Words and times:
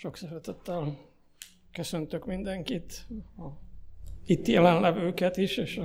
Sok 0.00 0.16
szeretettel 0.16 0.98
köszöntök 1.72 2.26
mindenkit, 2.26 3.06
a 3.38 3.46
itt 4.26 4.46
jelenlevőket 4.46 5.36
is, 5.36 5.56
és 5.56 5.80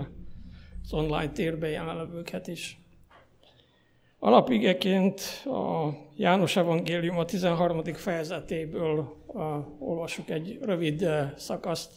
az 0.84 0.94
online 0.94 1.32
térben 1.32 1.70
jelenlevőket 1.70 2.48
is. 2.48 2.80
Alapigeként 4.20 5.22
a 5.46 5.90
János 6.16 6.56
Evangélium 6.56 7.18
a 7.18 7.26
13. 7.26 7.84
fejezetéből 7.84 9.24
olvasok 9.80 10.30
egy 10.30 10.58
rövid 10.62 11.08
szakaszt, 11.38 11.92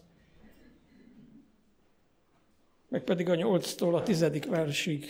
meg 2.89 3.05
pedig 3.05 3.29
a 3.29 3.35
8-tól 3.35 3.95
a 3.95 4.03
10. 4.03 4.47
versig 4.49 5.07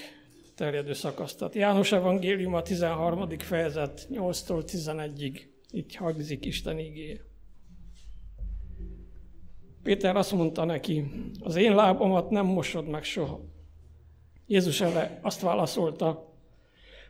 terjedő 0.55 0.93
szakaszt. 0.93 1.39
Tehát 1.39 1.55
János 1.55 1.93
Evangélium 1.93 2.55
a 2.55 2.63
13. 2.63 3.39
fejezet 3.39 4.07
8-tól 4.11 4.63
11-ig. 4.67 5.57
Így 5.73 5.95
hangzik 5.95 6.45
Isten 6.45 6.79
igéje. 6.79 7.27
Péter 9.83 10.17
azt 10.17 10.33
mondta 10.33 10.65
neki, 10.65 11.05
az 11.41 11.57
én 11.57 11.75
lábamat 11.75 12.31
nem 12.31 12.47
mosod 12.47 12.89
meg 12.89 13.05
soha. 13.05 13.41
Jézus 14.47 14.81
erre 14.81 15.19
azt 15.23 15.41
válaszolta, 15.41 16.35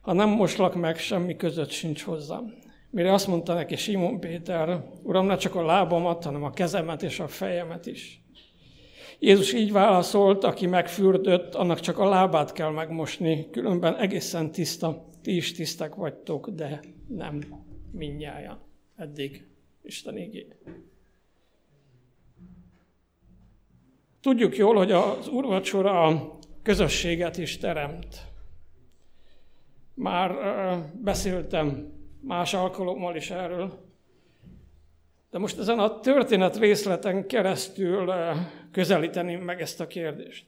ha 0.00 0.12
nem 0.12 0.28
moslak 0.28 0.74
meg, 0.74 0.98
semmi 0.98 1.36
között 1.36 1.70
sincs 1.70 2.02
hozzám. 2.02 2.54
Mire 2.90 3.12
azt 3.12 3.26
mondta 3.26 3.54
neki 3.54 3.76
Simon 3.76 4.20
Péter, 4.20 4.84
Uram, 5.02 5.26
ne 5.26 5.36
csak 5.36 5.54
a 5.54 5.64
lábamat, 5.64 6.24
hanem 6.24 6.42
a 6.42 6.50
kezemet 6.50 7.02
és 7.02 7.20
a 7.20 7.28
fejemet 7.28 7.86
is. 7.86 8.22
Jézus 9.18 9.52
így 9.52 9.72
válaszolt, 9.72 10.44
aki 10.44 10.66
megfürdött, 10.66 11.54
annak 11.54 11.80
csak 11.80 11.98
a 11.98 12.08
lábát 12.08 12.52
kell 12.52 12.70
megmosni, 12.70 13.50
különben 13.50 13.96
egészen 13.96 14.50
tiszta, 14.50 15.08
ti 15.22 15.36
is 15.36 15.52
tisztek 15.52 15.94
vagytok, 15.94 16.48
de 16.48 16.80
nem 17.08 17.66
minnyáján. 17.90 18.60
Eddig 18.96 19.46
Isten 19.82 20.16
igé. 20.16 20.46
Tudjuk 24.20 24.56
jól, 24.56 24.76
hogy 24.76 24.92
az 24.92 25.28
úrvacsora 25.28 26.38
közösséget 26.62 27.38
is 27.38 27.58
teremt. 27.58 28.26
Már 29.94 30.32
beszéltem 31.02 31.92
más 32.20 32.54
alkalommal 32.54 33.16
is 33.16 33.30
erről, 33.30 33.86
de 35.30 35.38
most 35.38 35.58
ezen 35.58 35.78
a 35.78 36.00
történet 36.00 36.56
részleten 36.56 37.26
keresztül 37.26 38.12
közelíteném 38.72 39.40
meg 39.40 39.60
ezt 39.60 39.80
a 39.80 39.86
kérdést. 39.86 40.46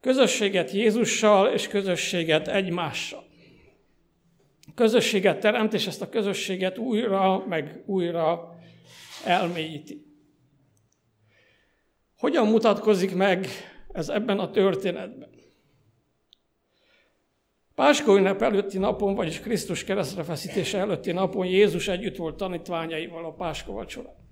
Közösséget 0.00 0.70
Jézussal 0.70 1.52
és 1.52 1.68
közösséget 1.68 2.48
egymással. 2.48 3.24
Közösséget 4.74 5.40
teremt, 5.40 5.72
és 5.72 5.86
ezt 5.86 6.02
a 6.02 6.08
közösséget 6.08 6.78
újra, 6.78 7.46
meg 7.46 7.82
újra 7.86 8.58
elmélyíti. 9.24 10.06
Hogyan 12.16 12.46
mutatkozik 12.46 13.14
meg 13.14 13.46
ez 13.92 14.08
ebben 14.08 14.38
a 14.38 14.50
történetben? 14.50 15.32
Páska 17.74 18.16
ünnep 18.16 18.42
előtti 18.42 18.78
napon, 18.78 19.14
vagyis 19.14 19.40
Krisztus 19.40 19.84
keresztre 19.84 20.22
feszítése 20.22 20.78
előtti 20.78 21.12
napon 21.12 21.46
Jézus 21.46 21.88
együtt 21.88 22.16
volt 22.16 22.36
tanítványaival 22.36 23.24
a 23.24 23.32
Páska 23.32 23.72
vacsorán. 23.72 24.22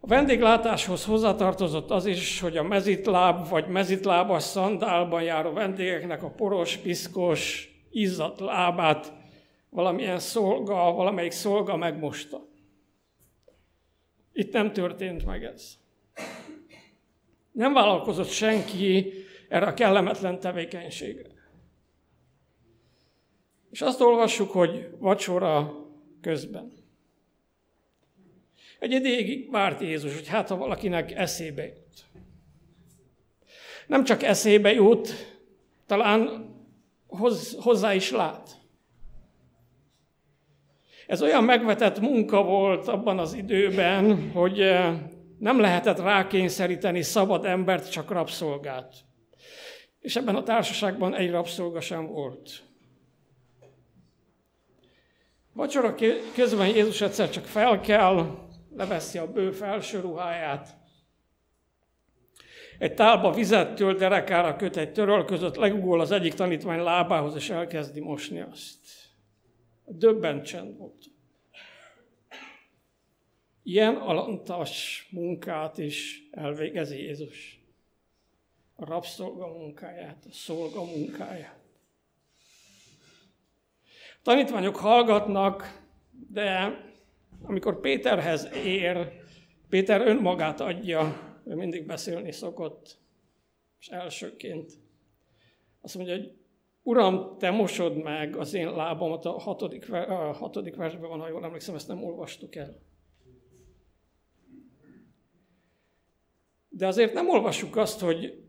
A 0.00 0.06
vendéglátáshoz 0.06 1.04
hozzátartozott 1.04 1.90
az 1.90 2.06
is, 2.06 2.40
hogy 2.40 2.56
a 2.56 2.62
mezitláb 2.62 3.48
vagy 3.48 3.66
mezitlábas 3.66 4.42
szandálban 4.42 5.22
járó 5.22 5.52
vendégeknek 5.52 6.22
a 6.22 6.30
poros, 6.30 6.76
piszkos, 6.76 7.69
izzadt 7.90 8.40
lábát 8.40 9.12
valamilyen 9.70 10.18
szolga, 10.18 10.74
valamelyik 10.74 11.30
szolga 11.30 11.76
megmosta. 11.76 12.48
Itt 14.32 14.52
nem 14.52 14.72
történt 14.72 15.24
meg 15.24 15.44
ez. 15.44 15.78
Nem 17.52 17.72
vállalkozott 17.72 18.28
senki 18.28 19.12
erre 19.48 19.66
a 19.66 19.74
kellemetlen 19.74 20.40
tevékenységre. 20.40 21.30
És 23.70 23.80
azt 23.80 24.00
olvassuk, 24.00 24.50
hogy 24.50 24.90
vacsora 24.98 25.86
közben. 26.20 26.72
Egy 28.78 28.92
ideig 28.92 29.50
várt 29.50 29.80
Jézus, 29.80 30.14
hogy 30.14 30.28
hát 30.28 30.48
ha 30.48 30.56
valakinek 30.56 31.12
eszébe 31.12 31.66
jut. 31.66 32.04
Nem 33.86 34.04
csak 34.04 34.22
eszébe 34.22 34.72
jut, 34.72 35.08
talán 35.86 36.49
hozzá 37.60 37.94
is 37.94 38.10
lát. 38.10 38.58
Ez 41.06 41.22
olyan 41.22 41.44
megvetett 41.44 42.00
munka 42.00 42.42
volt 42.42 42.88
abban 42.88 43.18
az 43.18 43.34
időben, 43.34 44.30
hogy 44.30 44.60
eh, 44.60 44.98
nem 45.38 45.60
lehetett 45.60 45.98
rákényszeríteni 45.98 47.02
szabad 47.02 47.44
embert, 47.44 47.90
csak 47.90 48.10
rabszolgát. 48.10 48.94
És 50.00 50.16
ebben 50.16 50.36
a 50.36 50.42
társaságban 50.42 51.14
egy 51.14 51.30
rabszolga 51.30 51.80
sem 51.80 52.06
volt. 52.06 52.62
Vacsora 55.52 55.94
közben 56.34 56.66
Jézus 56.66 57.00
egyszer 57.00 57.30
csak 57.30 57.44
felkel, 57.44 58.38
leveszi 58.76 59.18
a 59.18 59.32
bő 59.32 59.50
felső 59.50 60.00
ruháját, 60.00 60.79
egy 62.80 62.94
tálba 62.94 63.32
vizet 63.32 63.74
tölt, 63.74 63.98
derekára 63.98 64.56
köt 64.56 64.76
egy 64.76 64.92
töröl 64.92 65.24
között, 65.24 65.54
legugol 65.54 66.00
az 66.00 66.10
egyik 66.10 66.34
tanítvány 66.34 66.80
lábához, 66.80 67.34
és 67.34 67.50
elkezdi 67.50 68.00
mosni 68.00 68.40
azt. 68.40 68.78
Döbben 69.86 70.42
csend 70.42 70.76
volt. 70.76 71.04
Ilyen 73.62 73.94
alantas 73.94 75.06
munkát 75.10 75.78
is 75.78 76.28
elvégezi 76.30 77.02
Jézus. 77.02 77.60
A 78.76 78.84
rabszolga 78.84 79.46
munkáját, 79.46 80.24
a 80.28 80.32
szolga 80.32 80.84
munkáját. 80.84 81.58
Tanítványok 84.22 84.76
hallgatnak, 84.76 85.82
de 86.10 86.78
amikor 87.42 87.80
Péterhez 87.80 88.48
ér, 88.64 89.12
Péter 89.68 90.00
önmagát 90.00 90.60
adja, 90.60 91.29
ő 91.50 91.54
mindig 91.54 91.86
beszélni 91.86 92.32
szokott, 92.32 92.98
és 93.80 93.88
elsőként 93.88 94.72
azt 95.80 95.94
mondja, 95.94 96.16
hogy 96.16 96.38
Uram, 96.82 97.38
te 97.38 97.50
mosod 97.50 97.96
meg 97.96 98.36
az 98.36 98.54
én 98.54 98.70
lábamat, 98.70 99.24
a 99.24 99.38
hatodik, 99.38 99.92
a 99.92 100.32
hatodik 100.32 100.76
versben 100.76 101.08
van, 101.08 101.20
ha 101.20 101.28
jól 101.28 101.44
emlékszem, 101.44 101.74
ezt 101.74 101.88
nem 101.88 102.04
olvastuk 102.04 102.54
el. 102.54 102.82
De 106.68 106.86
azért 106.86 107.12
nem 107.12 107.28
olvassuk 107.28 107.76
azt, 107.76 108.00
hogy 108.00 108.44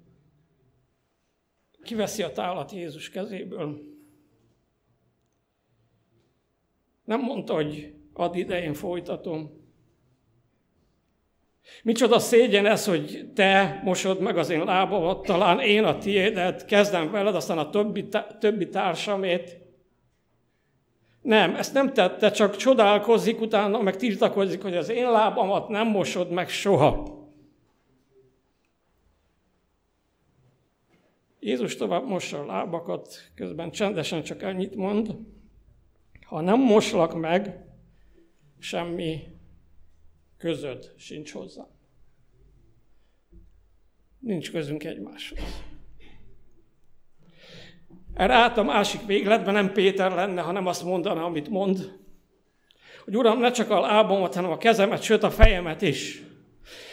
kiveszi 1.83 2.23
a 2.23 2.31
tálat 2.31 2.71
Jézus 2.71 3.09
kezéből. 3.09 3.81
Nem 7.03 7.21
mondta, 7.21 7.53
hogy 7.53 7.95
add 8.13 8.35
ide, 8.35 8.63
én 8.63 8.73
folytatom. 8.73 9.60
Micsoda 11.83 12.19
szégyen 12.19 12.65
ez, 12.65 12.85
hogy 12.85 13.29
te 13.35 13.81
mosod 13.83 14.19
meg 14.19 14.37
az 14.37 14.49
én 14.49 14.63
lábamat, 14.63 15.25
talán 15.25 15.59
én 15.59 15.83
a 15.83 15.97
tiédet, 15.97 16.65
kezdem 16.65 17.11
veled, 17.11 17.35
aztán 17.35 17.57
a 17.57 17.69
többi, 17.69 18.07
többi 18.39 18.69
társamét. 18.69 19.57
Nem, 21.21 21.55
ezt 21.55 21.73
nem 21.73 21.93
tette, 21.93 22.31
csak 22.31 22.55
csodálkozik, 22.55 23.41
utána 23.41 23.81
meg 23.81 23.95
tiltakozik, 23.95 24.61
hogy 24.61 24.75
az 24.75 24.89
én 24.89 25.11
lábamat 25.11 25.67
nem 25.67 25.87
mosod 25.87 26.29
meg 26.31 26.49
soha. 26.49 27.19
Jézus 31.39 31.75
tovább 31.75 32.07
mossa 32.07 32.39
a 32.39 32.45
lábakat, 32.45 33.31
közben 33.35 33.71
csendesen 33.71 34.23
csak 34.23 34.43
ennyit 34.43 34.75
mond, 34.75 35.15
ha 36.25 36.41
nem 36.41 36.59
moslak 36.59 37.19
meg, 37.19 37.65
semmi 38.59 39.23
közöd 40.41 40.93
sincs 40.97 41.31
hozzá. 41.31 41.67
Nincs 44.19 44.51
közünk 44.51 44.83
egymáshoz. 44.83 45.63
Erre 48.13 48.33
át 48.33 48.57
a 48.57 48.63
másik 48.63 49.05
végletben 49.05 49.53
nem 49.53 49.73
Péter 49.73 50.11
lenne, 50.11 50.41
hanem 50.41 50.67
azt 50.67 50.83
mondaná, 50.83 51.21
amit 51.21 51.49
mond, 51.49 51.99
hogy 53.03 53.17
Uram, 53.17 53.39
ne 53.39 53.51
csak 53.51 53.69
a 53.69 53.79
lábomat, 53.79 54.35
hanem 54.35 54.51
a 54.51 54.57
kezemet, 54.57 55.01
sőt 55.01 55.23
a 55.23 55.31
fejemet 55.31 55.81
is. 55.81 56.23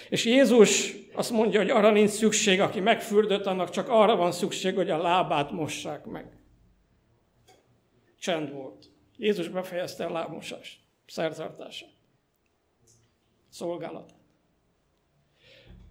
És 0.09 0.25
Jézus 0.25 0.95
azt 1.13 1.31
mondja, 1.31 1.61
hogy 1.61 1.71
arra 1.71 1.91
nincs 1.91 2.11
szükség, 2.11 2.61
aki 2.61 2.81
megfürdött, 2.81 3.47
annak 3.47 3.71
csak 3.71 3.89
arra 3.89 4.17
van 4.17 4.33
szükség, 4.33 4.75
hogy 4.75 4.91
a 4.91 5.03
lábát 5.03 5.51
mossák 5.51 6.05
meg. 6.05 6.43
Csend 8.19 8.53
volt. 8.53 8.91
Jézus 9.17 9.49
befejezte 9.49 10.05
a 10.05 10.13
lábmosást, 10.13 10.79
szertartását 11.07 11.98
szolgálatát. 13.51 14.17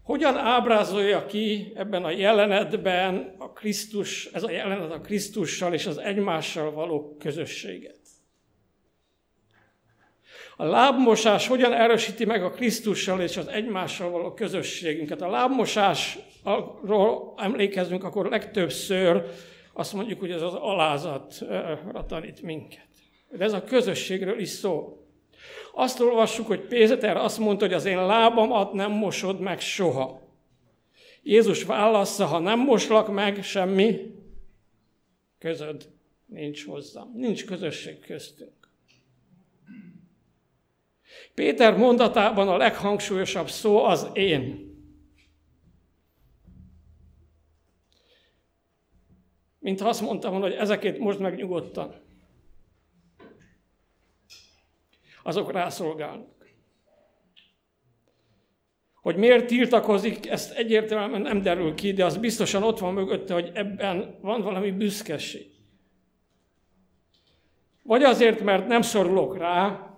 Hogyan 0.03 0.37
ábrázolja 0.37 1.25
ki 1.25 1.71
ebben 1.75 2.03
a 2.03 2.09
jelenetben 2.09 3.35
a 3.37 3.51
Krisztus, 3.51 4.25
ez 4.25 4.43
a 4.43 4.51
jelenet 4.51 4.91
a 4.91 5.01
Krisztussal 5.01 5.73
és 5.73 5.85
az 5.85 5.97
egymással 5.97 6.71
való 6.71 7.15
közösséget? 7.19 7.99
A 10.57 10.63
lábmosás 10.63 11.47
hogyan 11.47 11.73
erősíti 11.73 12.25
meg 12.25 12.43
a 12.43 12.49
Krisztussal 12.49 13.21
és 13.21 13.37
az 13.37 13.47
egymással 13.47 14.09
való 14.09 14.33
közösségünket? 14.33 15.21
A 15.21 15.29
lábmosásról 15.29 17.33
emlékezünk, 17.37 18.03
akkor 18.03 18.29
legtöbbször 18.29 19.23
azt 19.73 19.93
mondjuk, 19.93 20.19
hogy 20.19 20.31
ez 20.31 20.41
az 20.41 20.53
alázatra 20.53 22.05
tanít 22.07 22.41
minket. 22.41 22.87
De 23.31 23.43
ez 23.43 23.53
a 23.53 23.63
közösségről 23.63 24.39
is 24.39 24.49
szól. 24.49 25.06
Azt 25.79 25.99
olvassuk, 25.99 26.47
hogy 26.47 26.59
Péter 26.59 27.17
azt 27.17 27.39
mondta, 27.39 27.65
hogy 27.65 27.73
az 27.73 27.85
én 27.85 28.05
lábamat 28.05 28.73
nem 28.73 28.91
mosod 28.91 29.39
meg 29.39 29.59
soha. 29.59 30.21
Jézus 31.23 31.63
válasza, 31.63 32.25
ha 32.25 32.39
nem 32.39 32.59
moslak 32.59 33.13
meg, 33.13 33.43
semmi 33.43 34.15
közöd 35.39 35.89
nincs 36.25 36.65
hozzám. 36.65 37.11
Nincs 37.15 37.45
közösség 37.45 37.99
köztünk. 37.99 38.69
Péter 41.33 41.77
mondatában 41.77 42.47
a 42.47 42.57
leghangsúlyosabb 42.57 43.49
szó 43.49 43.83
az 43.83 44.09
én. 44.13 44.75
Mint 49.59 49.81
azt 49.81 50.01
mondtam 50.01 50.31
volna, 50.31 50.45
hogy 50.45 50.55
ezeket 50.55 50.97
most 50.97 51.19
meg 51.19 51.35
nyugodtan. 51.35 52.06
Azok 55.27 55.51
rászolgálnak. 55.51 56.49
Hogy 59.01 59.15
miért 59.15 59.47
tiltakozik, 59.47 60.29
ezt 60.29 60.57
egyértelműen 60.57 61.21
nem 61.21 61.41
derül 61.41 61.73
ki, 61.73 61.93
de 61.93 62.05
az 62.05 62.17
biztosan 62.17 62.63
ott 62.63 62.79
van 62.79 62.93
mögötte, 62.93 63.33
hogy 63.33 63.51
ebben 63.53 64.17
van 64.21 64.41
valami 64.41 64.71
büszkeség. 64.71 65.49
Vagy 67.83 68.03
azért, 68.03 68.41
mert 68.41 68.67
nem 68.67 68.81
szorulok 68.81 69.37
rá, 69.37 69.89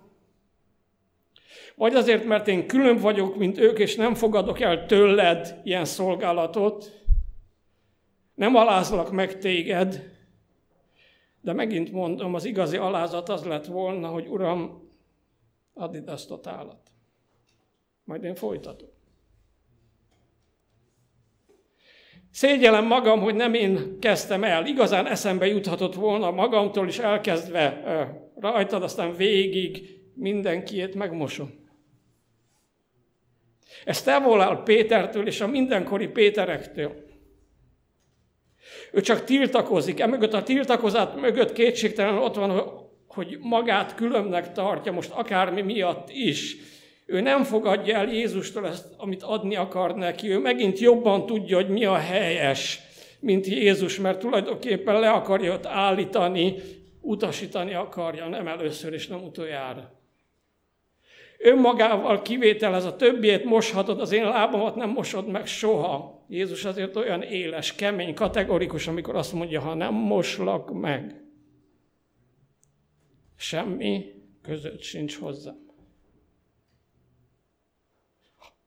vagy 1.74 1.94
azért, 1.94 2.24
mert 2.24 2.48
én 2.48 2.66
külön 2.66 2.96
vagyok, 2.96 3.36
mint 3.36 3.58
ők, 3.58 3.78
és 3.78 3.96
nem 3.96 4.14
fogadok 4.14 4.60
el 4.60 4.86
tőled 4.86 5.60
ilyen 5.64 5.84
szolgálatot, 5.84 7.04
nem 8.34 8.54
alázlak 8.54 9.10
meg 9.10 9.38
téged, 9.38 10.10
de 11.40 11.52
megint 11.52 11.92
mondom, 11.92 12.34
az 12.34 12.44
igazi 12.44 12.76
alázat 12.76 13.28
az 13.28 13.44
lett 13.44 13.66
volna, 13.66 14.08
hogy 14.08 14.26
Uram, 14.26 14.88
add 15.74 15.94
ide 15.94 16.12
azt 16.12 16.30
a 16.30 16.40
tálat. 16.40 16.90
Majd 18.04 18.24
én 18.24 18.34
folytatom. 18.34 18.88
Szégyellem 22.32 22.86
magam, 22.86 23.20
hogy 23.20 23.34
nem 23.34 23.54
én 23.54 23.98
kezdtem 23.98 24.44
el. 24.44 24.66
Igazán 24.66 25.06
eszembe 25.06 25.46
juthatott 25.46 25.94
volna 25.94 26.30
magamtól 26.30 26.88
is 26.88 26.98
elkezdve 26.98 27.82
rajtad, 28.34 28.82
aztán 28.82 29.16
végig 29.16 30.00
mindenkiét 30.14 30.94
megmosom. 30.94 31.68
Ez 33.84 34.02
távol 34.02 34.40
áll 34.40 34.62
Pétertől 34.62 35.26
és 35.26 35.40
a 35.40 35.46
mindenkori 35.46 36.08
Péterektől. 36.08 37.08
Ő 38.92 39.00
csak 39.00 39.24
tiltakozik. 39.24 40.00
Emögött 40.00 40.32
a 40.32 40.42
tiltakozat 40.42 41.20
mögött 41.20 41.52
kétségtelen 41.52 42.18
ott 42.18 42.34
van, 42.34 42.79
hogy 43.14 43.38
magát 43.40 43.94
különnek 43.94 44.52
tartja, 44.52 44.92
most 44.92 45.10
akármi 45.10 45.62
miatt 45.62 46.10
is. 46.10 46.56
Ő 47.06 47.20
nem 47.20 47.42
fogadja 47.42 47.96
el 47.96 48.12
Jézustól 48.12 48.66
ezt, 48.66 48.86
amit 48.96 49.22
adni 49.22 49.56
akar 49.56 49.94
neki. 49.94 50.30
Ő 50.30 50.38
megint 50.38 50.78
jobban 50.78 51.26
tudja, 51.26 51.56
hogy 51.56 51.68
mi 51.68 51.84
a 51.84 51.96
helyes, 51.96 52.80
mint 53.20 53.46
Jézus, 53.46 53.98
mert 53.98 54.18
tulajdonképpen 54.18 55.00
le 55.00 55.10
akarja 55.10 55.52
ott 55.52 55.66
állítani, 55.66 56.54
utasítani 57.00 57.74
akarja, 57.74 58.28
nem 58.28 58.46
először 58.46 58.92
és 58.92 59.06
nem 59.06 59.22
utoljára. 59.22 59.98
Önmagával 61.38 62.22
kivételez 62.22 62.84
a 62.84 62.96
többiét 62.96 63.44
moshatod, 63.44 64.00
az 64.00 64.12
én 64.12 64.24
lábamat 64.24 64.76
nem 64.76 64.90
mosod 64.90 65.26
meg 65.26 65.46
soha. 65.46 66.24
Jézus 66.28 66.64
azért 66.64 66.96
olyan 66.96 67.22
éles, 67.22 67.74
kemény, 67.74 68.14
kategorikus, 68.14 68.86
amikor 68.86 69.16
azt 69.16 69.32
mondja, 69.32 69.60
ha 69.60 69.74
nem 69.74 69.94
moslak 69.94 70.80
meg, 70.80 71.29
semmi 73.40 74.14
között 74.42 74.82
sincs 74.82 75.16
hozzá. 75.18 75.54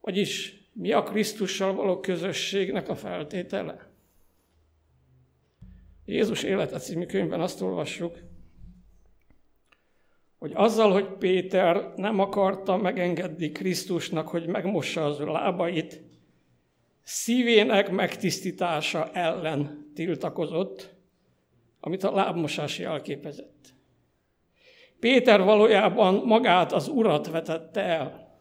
Vagyis 0.02 0.62
mi 0.72 0.92
a 0.92 1.04
Krisztussal 1.04 1.74
való 1.74 2.00
közösségnek 2.00 2.90
a 2.90 2.96
feltétele? 2.96 3.92
Jézus 6.06 6.44
élete 6.44 6.78
című 6.78 7.06
könyvben 7.06 7.42
azt 7.42 7.62
olvassuk, 7.62 8.20
hogy 10.38 10.52
azzal, 10.56 10.92
hogy 10.92 11.08
Péter 11.08 11.94
nem 11.96 12.20
akarta 12.20 12.78
megengedni 12.78 13.52
Krisztusnak, 13.52 14.28
hogy 14.28 14.48
megmossa 14.48 15.06
az 15.06 15.20
ő 15.20 15.26
lábait, 15.26 16.02
szívének 17.04 17.92
megtisztítása 17.92 19.12
ellen 19.12 19.92
tiltakozott, 19.96 20.96
amit 21.80 22.04
a 22.04 22.12
lábmosás 22.12 22.80
jelképezett. 22.80 23.74
Péter 25.04 25.44
valójában 25.44 26.22
magát, 26.26 26.72
az 26.72 26.88
urat 26.88 27.30
vetette 27.30 27.82
el. 27.82 28.40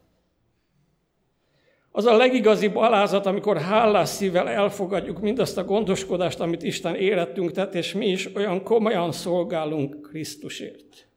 Az 1.90 2.04
a 2.04 2.16
legigazibb 2.16 2.76
alázat, 2.76 3.26
amikor 3.26 3.58
hálás 3.60 4.08
szívvel 4.08 4.48
elfogadjuk 4.48 5.20
mindazt 5.20 5.58
a 5.58 5.64
gondoskodást, 5.64 6.40
amit 6.40 6.62
Isten 6.62 6.94
érettünk 6.94 7.50
tett, 7.50 7.74
és 7.74 7.92
mi 7.92 8.06
is 8.06 8.34
olyan 8.34 8.62
komolyan 8.62 9.12
szolgálunk 9.12 10.02
Krisztusért. 10.02 11.08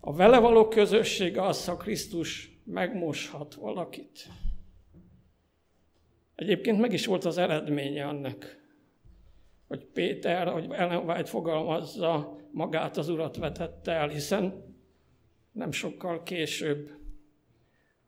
A 0.00 0.14
vele 0.14 0.38
való 0.38 0.68
közösség 0.68 1.38
az, 1.38 1.66
ha 1.66 1.76
Krisztus 1.76 2.60
megmoshat 2.64 3.54
valakit. 3.54 4.28
Egyébként 6.34 6.80
meg 6.80 6.92
is 6.92 7.06
volt 7.06 7.24
az 7.24 7.38
eredménye 7.38 8.06
annak, 8.06 8.59
hogy 9.70 9.84
Péter, 9.84 10.48
hogy 10.48 10.66
Ellen 10.70 11.08
White 11.08 11.24
fogalmazza, 11.24 12.36
magát 12.50 12.96
az 12.96 13.08
urat 13.08 13.36
vetette 13.36 13.92
el, 13.92 14.08
hiszen 14.08 14.74
nem 15.52 15.72
sokkal 15.72 16.22
később 16.22 16.90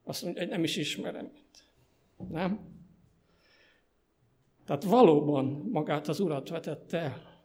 azt 0.05 0.23
mondja, 0.23 0.43
hogy 0.43 0.51
nem 0.51 0.65
is 0.65 0.77
ismerem 0.77 1.25
őt. 1.25 1.65
Nem? 2.29 2.61
Tehát 4.67 4.85
valóban 4.85 5.69
magát 5.73 6.09
az 6.09 6.21
urat 6.21 6.49
vetette 6.49 6.99
el. 6.99 7.43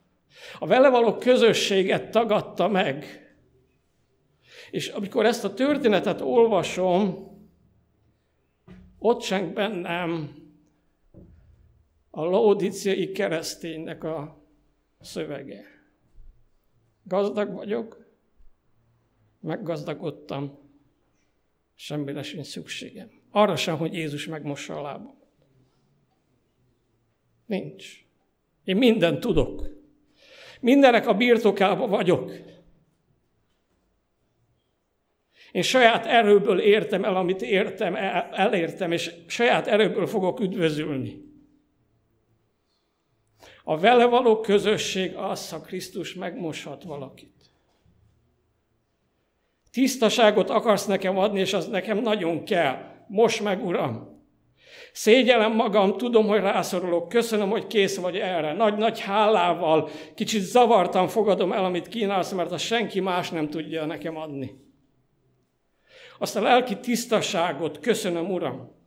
A 0.58 0.66
vele 0.66 0.88
való 0.88 1.16
közösséget 1.16 2.10
tagadta 2.10 2.68
meg, 2.68 3.04
és 4.70 4.88
amikor 4.88 5.26
ezt 5.26 5.44
a 5.44 5.54
történetet 5.54 6.20
olvasom, 6.20 7.28
ott 8.98 9.22
sem 9.22 9.54
bennem 9.54 10.36
a 12.18 12.24
laodiciai 12.24 13.12
kereszténynek 13.12 14.04
a 14.04 14.44
szövege. 15.00 15.64
Gazdag 17.02 17.52
vagyok, 17.52 18.06
meggazdagodtam, 19.40 20.58
semmire 21.74 22.22
sincs 22.22 22.46
szükségem. 22.46 23.10
Arra 23.30 23.56
sem, 23.56 23.76
hogy 23.76 23.94
Jézus 23.94 24.26
megmossa 24.26 24.76
a 24.76 24.82
lábam. 24.82 25.18
Nincs. 27.46 28.06
Én 28.64 28.76
mindent 28.76 29.20
tudok. 29.20 29.68
Mindenek 30.60 31.06
a 31.06 31.14
birtokában 31.14 31.90
vagyok. 31.90 32.32
Én 35.52 35.62
saját 35.62 36.06
erőből 36.06 36.60
értem 36.60 37.04
el, 37.04 37.16
amit 37.16 37.42
értem, 37.42 37.94
elértem, 38.32 38.92
és 38.92 39.14
saját 39.26 39.66
erőből 39.66 40.06
fogok 40.06 40.40
üdvözülni. 40.40 41.26
A 43.70 43.78
vele 43.78 44.04
való 44.04 44.40
közösség 44.40 45.14
az, 45.14 45.50
ha 45.50 45.60
Krisztus 45.60 46.14
megmoshat 46.14 46.82
valakit. 46.82 47.50
Tisztaságot 49.70 50.50
akarsz 50.50 50.86
nekem 50.86 51.18
adni, 51.18 51.40
és 51.40 51.52
az 51.52 51.66
nekem 51.66 51.98
nagyon 51.98 52.44
kell. 52.44 52.76
Most 53.08 53.42
meg, 53.42 53.64
Uram! 53.64 54.22
Szégyelem 54.92 55.52
magam, 55.52 55.96
tudom, 55.96 56.26
hogy 56.26 56.40
rászorulok, 56.40 57.08
köszönöm, 57.08 57.50
hogy 57.50 57.66
kész 57.66 57.96
vagy 57.96 58.16
erre. 58.16 58.52
Nagy-nagy 58.52 59.00
hálával, 59.00 59.88
kicsit 60.14 60.42
zavartan 60.42 61.08
fogadom 61.08 61.52
el, 61.52 61.64
amit 61.64 61.88
kínálsz, 61.88 62.32
mert 62.32 62.52
a 62.52 62.58
senki 62.58 63.00
más 63.00 63.30
nem 63.30 63.48
tudja 63.50 63.84
nekem 63.84 64.16
adni. 64.16 64.54
Azt 66.18 66.36
a 66.36 66.42
lelki 66.42 66.78
tisztaságot 66.78 67.80
köszönöm, 67.80 68.30
Uram. 68.30 68.77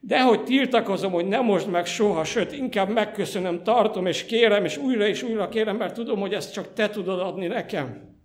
De 0.00 0.22
hogy 0.22 0.44
tiltakozom, 0.44 1.12
hogy 1.12 1.26
nem 1.26 1.44
most 1.44 1.66
meg 1.66 1.86
soha, 1.86 2.24
sőt, 2.24 2.52
inkább 2.52 2.88
megköszönöm, 2.88 3.62
tartom 3.62 4.06
és 4.06 4.24
kérem, 4.24 4.64
és 4.64 4.76
újra 4.76 5.06
és 5.06 5.22
újra 5.22 5.48
kérem, 5.48 5.76
mert 5.76 5.94
tudom, 5.94 6.20
hogy 6.20 6.34
ezt 6.34 6.52
csak 6.52 6.72
te 6.72 6.90
tudod 6.90 7.20
adni 7.20 7.46
nekem. 7.46 8.18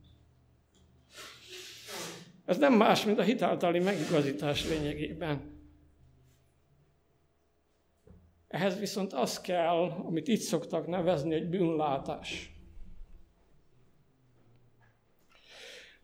Ez 2.45 2.57
nem 2.57 2.73
más, 2.73 3.05
mint 3.05 3.19
a 3.19 3.23
hitáltali 3.23 3.79
megigazítás 3.79 4.67
lényegében. 4.67 5.53
Ehhez 8.47 8.79
viszont 8.79 9.13
az 9.13 9.41
kell, 9.41 9.91
amit 10.05 10.27
itt 10.27 10.39
szoktak 10.39 10.87
nevezni, 10.87 11.33
egy 11.33 11.49
bűnlátás. 11.49 12.55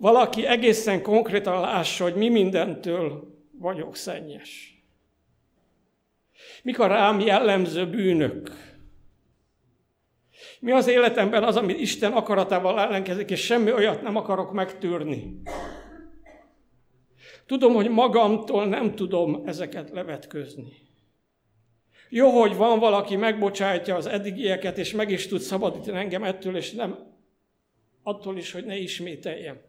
valaki 0.02 0.46
egészen 0.46 1.02
konkrétan 1.02 1.60
lássa, 1.60 2.04
hogy 2.04 2.16
mi 2.16 2.30
mindentől 2.30 3.34
vagyok 3.52 3.96
szennyes. 3.96 4.71
Mik 6.64 6.80
a 6.80 6.88
rám 6.88 7.20
jellemző 7.20 7.90
bűnök? 7.90 8.52
Mi 10.60 10.72
az 10.72 10.88
életemben 10.88 11.44
az, 11.44 11.56
amit 11.56 11.80
Isten 11.80 12.12
akaratával 12.12 12.80
ellenkezik, 12.80 13.30
és 13.30 13.42
semmi 13.42 13.72
olyat 13.74 14.02
nem 14.02 14.16
akarok 14.16 14.52
megtörni? 14.52 15.42
Tudom, 17.46 17.74
hogy 17.74 17.90
magamtól 17.90 18.68
nem 18.68 18.96
tudom 18.96 19.44
ezeket 19.46 19.90
levetközni. 19.90 20.74
Jó, 22.10 22.40
hogy 22.40 22.56
van 22.56 22.80
valaki, 22.80 23.16
megbocsátja 23.16 23.96
az 23.96 24.06
eddigieket, 24.06 24.78
és 24.78 24.92
meg 24.92 25.10
is 25.10 25.28
tud 25.28 25.40
szabadítani 25.40 25.98
engem 25.98 26.24
ettől, 26.24 26.56
és 26.56 26.72
nem 26.72 26.98
attól 28.04 28.38
is, 28.38 28.52
hogy 28.52 28.66
ne 28.66 28.78
ismételjem. 28.78 29.62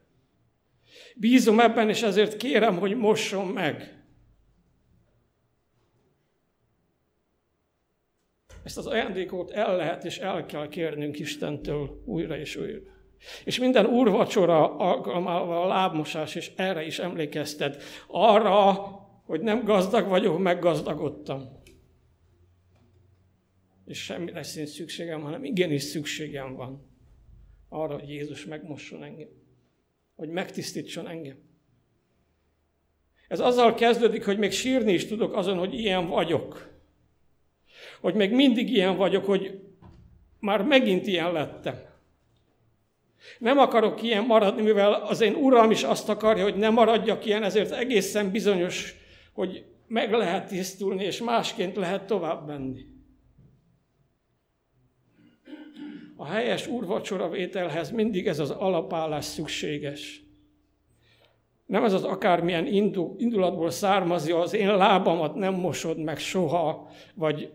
Bízom 1.17 1.61
ebben, 1.61 1.89
és 1.89 2.03
ezért 2.03 2.37
kérem, 2.37 2.79
hogy 2.79 2.97
mosson 2.97 3.47
meg. 3.47 4.02
Ezt 8.63 8.79
az 8.79 8.87
ajándékot 8.87 9.51
el 9.51 9.77
lehet 9.77 10.05
és 10.05 10.19
el 10.19 10.47
kell 10.47 10.69
kérnünk 10.69 11.19
Istentől 11.19 12.03
újra 12.05 12.39
és 12.39 12.57
újra. 12.57 12.79
És 13.45 13.59
minden 13.59 13.87
úrvacsora 13.87 14.77
alkalmával 14.77 15.63
a 15.63 15.67
lábmosás 15.67 16.35
is 16.35 16.53
erre 16.57 16.85
is 16.85 16.99
emlékeztet. 16.99 17.83
Arra, 18.07 18.73
hogy 19.25 19.41
nem 19.41 19.65
gazdag 19.65 20.09
vagyok, 20.09 20.39
meggazdagodtam. 20.39 21.61
És 23.87 24.03
semmi 24.03 24.31
lesz 24.31 24.57
én 24.57 24.67
szükségem, 24.67 25.21
hanem 25.21 25.45
igenis 25.45 25.83
szükségem 25.83 26.55
van 26.55 26.91
arra, 27.69 27.95
hogy 27.99 28.09
Jézus 28.09 28.45
megmosson 28.45 29.03
engem. 29.03 29.29
Hogy 30.15 30.29
megtisztítson 30.29 31.09
engem. 31.09 31.37
Ez 33.29 33.41
azzal 33.41 33.75
kezdődik, 33.75 34.25
hogy 34.25 34.39
még 34.39 34.51
sírni 34.51 34.93
is 34.93 35.07
tudok 35.07 35.37
azon, 35.37 35.59
hogy 35.59 35.75
ilyen 35.75 36.09
vagyok. 36.09 36.71
Hogy 38.03 38.15
még 38.15 38.33
mindig 38.33 38.71
ilyen 38.73 38.97
vagyok, 38.97 39.25
hogy 39.25 39.61
már 40.41 40.63
megint 40.63 41.07
ilyen 41.07 41.33
lettem. 41.33 41.75
Nem 43.39 43.59
akarok 43.59 44.03
ilyen 44.03 44.25
maradni, 44.25 44.63
mivel 44.63 44.93
az 44.93 45.21
én 45.21 45.35
Uram 45.35 45.71
is 45.71 45.83
azt 45.83 46.09
akarja, 46.09 46.43
hogy 46.43 46.57
ne 46.57 46.71
maradjak 46.71 47.25
ilyen, 47.25 47.43
ezért 47.43 47.71
egészen 47.71 48.31
bizonyos, 48.31 48.95
hogy 49.33 49.65
meg 49.87 50.13
lehet 50.13 50.49
tisztulni, 50.49 51.05
és 51.05 51.23
másként 51.23 51.77
lehet 51.77 52.07
tovább 52.07 52.47
menni. 52.47 52.87
A 56.17 56.27
helyes 56.27 56.67
úrvacsora 56.67 57.29
vételhez 57.29 57.91
mindig 57.91 58.27
ez 58.27 58.39
az 58.39 58.51
alapállás 58.51 59.25
szükséges. 59.25 60.23
Nem 61.67 61.85
ez 61.85 61.93
az 61.93 62.05
akármilyen 62.05 62.67
indulatból 63.17 63.71
származja, 63.71 64.39
az 64.39 64.53
én 64.53 64.77
lábamat 64.77 65.35
nem 65.35 65.55
mosod 65.55 65.99
meg 65.99 66.19
soha, 66.19 66.91
vagy 67.15 67.53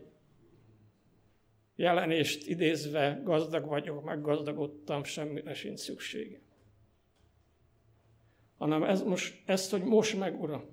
jelenést 1.78 2.48
idézve 2.48 3.20
gazdag 3.24 3.66
vagyok, 3.66 4.04
meggazdagodtam, 4.04 5.04
semmire 5.04 5.54
sincs 5.54 5.78
szüksége. 5.78 6.40
Hanem 8.56 8.82
ez 8.82 9.02
most, 9.02 9.34
ezt, 9.46 9.70
hogy 9.70 9.82
most 9.82 10.18
meg, 10.18 10.40
Uram. 10.40 10.64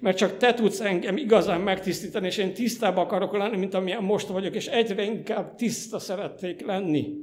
Mert 0.00 0.16
csak 0.16 0.36
Te 0.36 0.54
tudsz 0.54 0.80
engem 0.80 1.16
igazán 1.16 1.60
megtisztítani, 1.60 2.26
és 2.26 2.36
én 2.36 2.54
tisztább 2.54 2.96
akarok 2.96 3.36
lenni, 3.36 3.56
mint 3.56 3.74
amilyen 3.74 4.02
most 4.02 4.26
vagyok, 4.26 4.54
és 4.54 4.66
egyre 4.66 5.02
inkább 5.02 5.54
tiszta 5.54 5.98
szeretnék 5.98 6.60
lenni. 6.60 7.14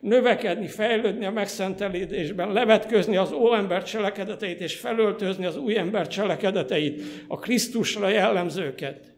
Növekedni, 0.00 0.66
fejlődni 0.66 1.24
a 1.24 1.30
megszentelődésben, 1.30 2.52
levetközni 2.52 3.16
az 3.16 3.32
óember 3.32 3.82
cselekedeteit, 3.82 4.60
és 4.60 4.76
felöltözni 4.76 5.44
az 5.44 5.56
új 5.56 5.76
ember 5.76 6.08
cselekedeteit, 6.08 7.02
a 7.28 7.38
Krisztusra 7.38 8.08
jellemzőket. 8.08 9.09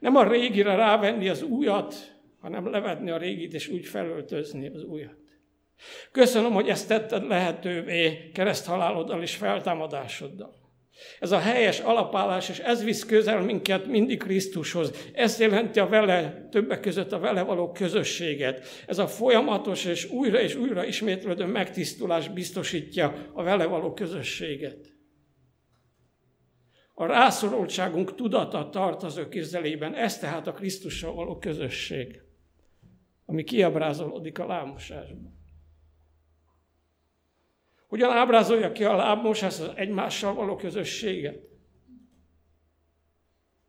Nem 0.00 0.16
a 0.16 0.28
régire 0.28 0.74
rávenni 0.74 1.28
az 1.28 1.42
újat, 1.42 1.94
hanem 2.40 2.70
levetni 2.70 3.10
a 3.10 3.18
régit, 3.18 3.54
és 3.54 3.68
úgy 3.68 3.86
felöltözni 3.86 4.68
az 4.68 4.84
újat. 4.84 5.18
Köszönöm, 6.12 6.52
hogy 6.52 6.68
ezt 6.68 6.88
tetted 6.88 7.26
lehetővé 7.26 8.30
kereszthaláloddal 8.34 9.22
és 9.22 9.34
feltámadásoddal. 9.34 10.58
Ez 11.20 11.32
a 11.32 11.38
helyes 11.38 11.80
alapállás, 11.80 12.48
és 12.48 12.58
ez 12.58 12.84
visz 12.84 13.04
közel 13.04 13.40
minket 13.40 13.86
mindig 13.86 14.18
Krisztushoz. 14.18 15.10
Ez 15.12 15.40
jelenti 15.40 15.78
a 15.78 15.88
vele, 15.88 16.48
többek 16.50 16.80
között 16.80 17.12
a 17.12 17.18
vele 17.18 17.42
való 17.42 17.72
közösséget. 17.72 18.84
Ez 18.86 18.98
a 18.98 19.06
folyamatos 19.06 19.84
és 19.84 20.10
újra 20.10 20.40
és 20.40 20.54
újra 20.54 20.84
ismétlődő 20.84 21.44
megtisztulás 21.44 22.28
biztosítja 22.28 23.14
a 23.32 23.42
vele 23.42 23.64
való 23.64 23.92
közösséget. 23.92 24.98
A 27.00 27.06
rászorultságunk 27.06 28.14
tudata 28.14 28.68
tart 28.68 29.02
az 29.02 29.16
ő 29.16 29.28
közelében, 29.28 29.94
ez 29.94 30.18
tehát 30.18 30.46
a 30.46 30.52
Krisztussal 30.52 31.14
való 31.14 31.38
közösség, 31.38 32.22
ami 33.26 33.44
kiábrázolódik 33.44 34.38
a 34.38 34.46
lábmosásban. 34.46 35.38
Hogyan 37.88 38.10
ábrázolja 38.10 38.72
ki 38.72 38.84
a 38.84 38.96
lábmosás 38.96 39.60
az 39.60 39.72
egymással 39.74 40.34
való 40.34 40.56
közösséget? 40.56 41.38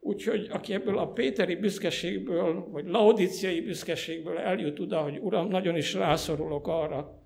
Úgyhogy 0.00 0.48
aki 0.50 0.74
ebből 0.74 0.98
a 0.98 1.12
péteri 1.12 1.56
büszkeségből, 1.56 2.68
vagy 2.70 2.86
laodiciai 2.86 3.60
büszkeségből 3.60 4.38
eljut 4.38 4.80
oda, 4.80 5.02
hogy 5.02 5.18
Uram, 5.18 5.48
nagyon 5.48 5.76
is 5.76 5.94
rászorulok 5.94 6.68
arra, 6.68 7.21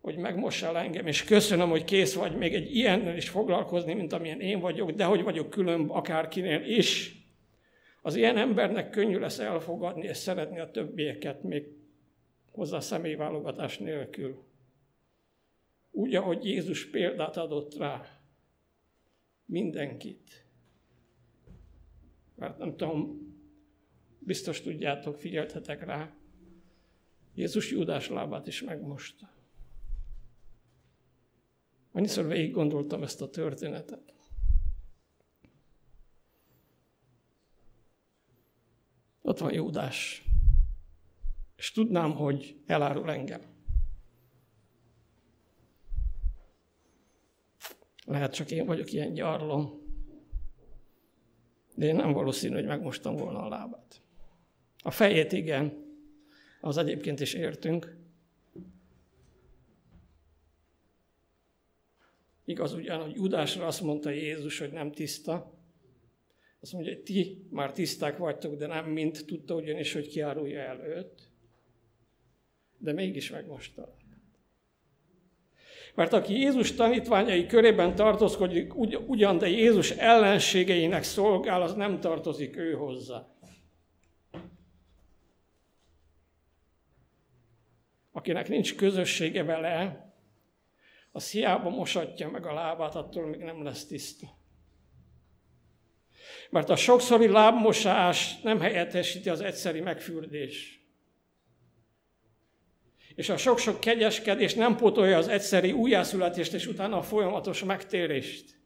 hogy 0.00 0.16
megmossál 0.16 0.76
engem, 0.76 1.06
és 1.06 1.24
köszönöm, 1.24 1.68
hogy 1.68 1.84
kész 1.84 2.14
vagy 2.14 2.36
még 2.36 2.54
egy 2.54 2.74
ilyennel 2.74 3.16
is 3.16 3.28
foglalkozni, 3.28 3.94
mint 3.94 4.12
amilyen 4.12 4.40
én 4.40 4.60
vagyok, 4.60 4.90
de 4.90 5.04
hogy 5.04 5.22
vagyok 5.22 5.50
külön 5.50 5.88
akárkinél 5.88 6.62
is. 6.62 7.16
Az 8.02 8.16
ilyen 8.16 8.36
embernek 8.36 8.90
könnyű 8.90 9.18
lesz 9.18 9.38
elfogadni 9.38 10.06
és 10.06 10.16
szeretni 10.16 10.58
a 10.58 10.70
többieket, 10.70 11.42
még 11.42 11.64
hozzá 12.50 12.80
személyválogatás 12.80 13.78
nélkül. 13.78 14.44
Úgy, 15.90 16.14
ahogy 16.14 16.44
Jézus 16.44 16.90
példát 16.90 17.36
adott 17.36 17.76
rá 17.76 18.20
mindenkit. 19.44 20.46
Mert 22.34 22.58
nem 22.58 22.76
tudom, 22.76 23.26
biztos 24.18 24.60
tudjátok, 24.60 25.16
figyeltetek 25.16 25.84
rá, 25.84 26.12
Jézus 27.34 27.70
Júdás 27.70 28.08
lábát 28.08 28.46
is 28.46 28.62
megmosta. 28.62 29.37
Annyiszor 31.98 32.26
végig 32.26 32.52
gondoltam 32.52 33.02
ezt 33.02 33.22
a 33.22 33.30
történetet. 33.30 34.14
Ott 39.22 39.38
van 39.38 39.52
Júdás. 39.52 40.24
És 41.56 41.70
tudnám, 41.70 42.12
hogy 42.12 42.60
elárul 42.66 43.10
engem. 43.10 43.40
Lehet 48.04 48.34
csak 48.34 48.50
én 48.50 48.66
vagyok 48.66 48.92
ilyen 48.92 49.12
gyarlom. 49.12 49.70
De 51.74 51.86
én 51.86 51.96
nem 51.96 52.12
valószínű, 52.12 52.54
hogy 52.54 52.66
megmostam 52.66 53.16
volna 53.16 53.42
a 53.42 53.48
lábát. 53.48 54.02
A 54.82 54.90
fejét 54.90 55.32
igen, 55.32 55.72
az 56.60 56.76
egyébként 56.76 57.20
is 57.20 57.34
értünk. 57.34 57.96
Igaz 62.48 62.72
ugyan, 62.72 63.00
hogy 63.02 63.14
Judásra 63.14 63.66
azt 63.66 63.80
mondta 63.80 64.10
Jézus, 64.10 64.58
hogy 64.58 64.72
nem 64.72 64.92
tiszta. 64.92 65.52
Azt 66.60 66.72
mondja, 66.72 66.92
hogy 66.92 67.02
ti 67.02 67.46
már 67.50 67.72
tiszták 67.72 68.16
vagytok, 68.16 68.54
de 68.54 68.66
nem 68.66 68.86
mint 68.86 69.26
tudta 69.26 69.54
ugyanis, 69.54 69.92
hogy 69.92 70.08
kiárulja 70.08 70.60
el 70.60 70.80
őt. 70.80 71.30
De 72.78 72.92
mégis 72.92 73.30
megmosta. 73.30 73.96
Mert 75.94 76.12
aki 76.12 76.32
Jézus 76.32 76.74
tanítványai 76.74 77.46
körében 77.46 77.94
tartózkodik, 77.94 78.74
ugyan, 79.08 79.38
de 79.38 79.48
Jézus 79.48 79.90
ellenségeinek 79.90 81.02
szolgál, 81.02 81.62
az 81.62 81.74
nem 81.74 82.00
tartozik 82.00 82.56
ő 82.56 82.72
hozzá. 82.72 83.26
Akinek 88.12 88.48
nincs 88.48 88.76
közössége 88.76 89.42
vele, 89.42 90.07
az 91.18 91.30
hiába 91.30 91.70
mosatja 91.70 92.30
meg 92.30 92.46
a 92.46 92.52
lábát, 92.52 92.94
attól 92.94 93.26
még 93.26 93.40
nem 93.40 93.64
lesz 93.64 93.86
tiszta. 93.86 94.26
Mert 96.50 96.70
a 96.70 96.76
sokszori 96.76 97.28
lábmosás 97.28 98.40
nem 98.40 98.60
helyettesíti 98.60 99.28
az 99.28 99.40
egyszeri 99.40 99.80
megfürdés. 99.80 100.86
És 103.14 103.28
a 103.28 103.36
sok-sok 103.36 103.80
kegyeskedés 103.80 104.54
nem 104.54 104.76
pótolja 104.76 105.16
az 105.16 105.28
egyszeri 105.28 105.72
újjászületést 105.72 106.52
és 106.52 106.66
utána 106.66 106.96
a 106.96 107.02
folyamatos 107.02 107.64
megtérést. 107.64 108.56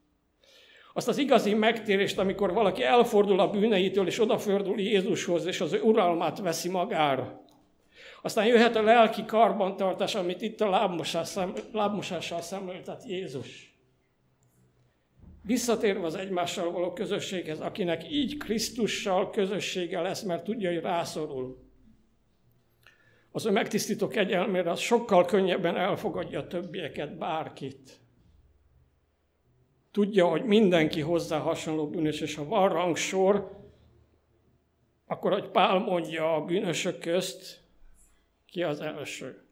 Azt 0.93 1.09
az 1.09 1.19
igazi 1.19 1.55
megtérést, 1.55 2.19
amikor 2.19 2.53
valaki 2.53 2.83
elfordul 2.83 3.41
a 3.41 3.51
bűneitől 3.51 4.07
és 4.07 4.21
odafordul 4.21 4.81
Jézushoz, 4.81 5.47
és 5.47 5.61
az 5.61 5.73
ő 5.73 5.81
uralmát 5.81 6.39
veszi 6.39 6.69
magára. 6.69 7.42
Aztán 8.23 8.47
jöhet 8.47 8.77
a 8.77 8.83
lelki 8.83 9.25
karbantartás, 9.25 10.15
amit 10.15 10.43
itt 10.43 10.61
a 10.61 10.71
lábmosással 11.73 12.41
szemléltet 12.41 13.05
Jézus. 13.05 13.77
Visszatérve 15.45 16.07
az 16.07 16.15
egymással 16.15 16.71
való 16.71 16.93
közösséghez, 16.93 17.61
akinek 17.61 18.11
így 18.11 18.37
Krisztussal 18.37 19.31
közössége 19.31 20.01
lesz, 20.01 20.23
mert 20.23 20.45
tudja, 20.45 20.73
hogy 20.73 20.81
rászorul. 20.81 21.71
Az 23.31 23.47
ő 23.47 23.51
megtisztító 23.51 24.09
kegyelmére 24.09 24.71
az 24.71 24.81
sokkal 24.81 25.25
könnyebben 25.25 25.77
elfogadja 25.77 26.39
a 26.39 26.47
többieket, 26.47 27.19
bárkit. 27.19 28.01
Tudja, 29.91 30.27
hogy 30.27 30.45
mindenki 30.45 31.01
hozzá 31.01 31.39
hasonló 31.39 31.89
bűnös, 31.89 32.21
és 32.21 32.35
ha 32.35 32.45
van 32.45 32.69
rangsor, 32.69 33.61
akkor, 35.07 35.33
hogy 35.33 35.51
Pál 35.51 35.79
mondja 35.79 36.35
a 36.35 36.45
bűnösök 36.45 36.99
közt, 36.99 37.62
ki 38.53 38.63
az 38.63 38.81
első? 38.81 39.43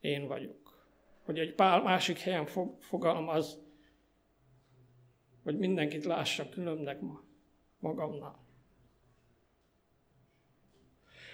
Én 0.00 0.26
vagyok. 0.26 0.86
Hogy 1.22 1.38
egy 1.38 1.54
Pál 1.54 1.82
másik 1.82 2.18
helyen 2.18 2.46
fogalmaz, 2.78 3.58
hogy 5.42 5.58
mindenkit 5.58 6.04
lássak 6.04 6.50
különbnek 6.50 7.00
ma 7.00 7.22
magamnál. 7.78 8.42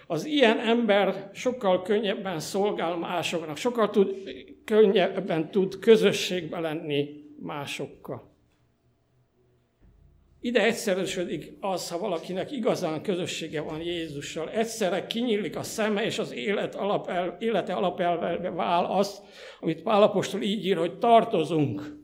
Az 0.06 0.24
ilyen 0.24 0.58
ember 0.58 1.30
sokkal 1.32 1.82
könnyebben 1.82 2.40
szolgál 2.40 2.96
másoknak, 2.96 3.56
sokkal 3.56 3.90
tud, 3.90 4.14
könnyebben 4.64 5.50
tud 5.50 5.78
közösségbe 5.78 6.60
lenni 6.60 7.24
másokkal. 7.38 8.29
Ide 10.42 10.64
egyszerűsödik 10.64 11.56
az, 11.60 11.90
ha 11.90 11.98
valakinek 11.98 12.50
igazán 12.50 13.02
közössége 13.02 13.60
van 13.60 13.80
Jézussal. 13.80 14.50
Egyszerre 14.50 15.06
kinyílik 15.06 15.56
a 15.56 15.62
szeme, 15.62 16.04
és 16.04 16.18
az 16.18 16.32
élet 16.32 16.74
alapel, 16.74 17.36
élete 17.40 17.74
alapelve 17.74 18.50
vál 18.50 18.84
az, 18.84 19.22
amit 19.60 19.82
Pálapostól 19.82 20.42
így 20.42 20.64
ír, 20.64 20.76
hogy 20.76 20.98
tartozunk. 20.98 21.98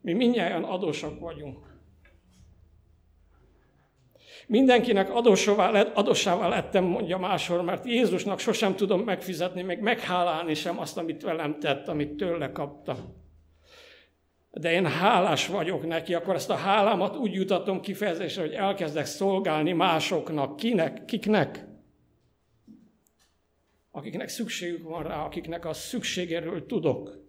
Mi 0.00 0.12
mindjárt 0.12 0.64
adósak 0.64 1.18
vagyunk. 1.18 1.66
Mindenkinek 4.46 5.14
adósává 5.94 6.48
lettem, 6.48 6.84
mondja 6.84 7.18
máshol, 7.18 7.62
mert 7.62 7.84
Jézusnak 7.84 8.38
sosem 8.38 8.76
tudom 8.76 9.00
megfizetni, 9.00 9.62
meg 9.62 9.80
meghálálni 9.80 10.54
sem 10.54 10.78
azt, 10.78 10.98
amit 10.98 11.22
velem 11.22 11.58
tett, 11.58 11.88
amit 11.88 12.16
tőle 12.16 12.52
kaptam 12.52 13.26
de 14.50 14.72
én 14.72 14.86
hálás 14.86 15.46
vagyok 15.46 15.86
neki, 15.86 16.14
akkor 16.14 16.34
ezt 16.34 16.50
a 16.50 16.54
hálámat 16.54 17.16
úgy 17.16 17.32
jutatom 17.32 17.80
kifejezésre, 17.80 18.42
hogy 18.42 18.52
elkezdek 18.52 19.06
szolgálni 19.06 19.72
másoknak. 19.72 20.56
Kinek? 20.56 21.04
Kiknek? 21.04 21.66
Akiknek 23.90 24.28
szükségük 24.28 24.88
van 24.88 25.02
rá, 25.02 25.24
akiknek 25.24 25.64
a 25.64 25.72
szükségéről 25.72 26.66
tudok. 26.66 27.26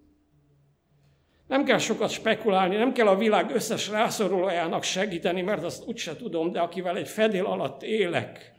Nem 1.47 1.63
kell 1.63 1.77
sokat 1.77 2.09
spekulálni, 2.09 2.75
nem 2.75 2.93
kell 2.93 3.07
a 3.07 3.17
világ 3.17 3.51
összes 3.51 3.89
rászorulójának 3.89 4.83
segíteni, 4.83 5.41
mert 5.41 5.63
azt 5.63 5.85
úgyse 5.87 6.15
tudom, 6.15 6.51
de 6.51 6.59
akivel 6.59 6.97
egy 6.97 7.07
fedél 7.07 7.45
alatt 7.45 7.83
élek, 7.83 8.53